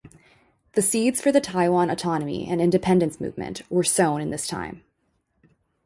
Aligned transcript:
The 0.71 0.81
seeds 0.81 1.21
for 1.21 1.31
the 1.31 1.39
Taiwan 1.39 1.91
autonomy 1.91 2.47
and 2.49 2.59
independence 2.59 3.21
movement 3.21 3.61
were 3.69 3.83
sown 3.83 4.19
in 4.19 4.31
this 4.31 4.47
time. 4.47 4.81